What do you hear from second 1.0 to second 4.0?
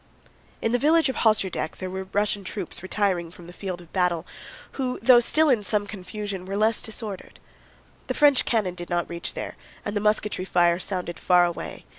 of Hosjeradek there were Russian troops retiring from the field of